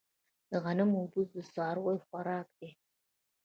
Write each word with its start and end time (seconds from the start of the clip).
د 0.49 0.51
غنمو 0.63 1.01
بوس 1.11 1.27
د 1.35 1.37
څارویو 1.53 2.03
خوراک 2.05 2.47
دی. 2.59 2.69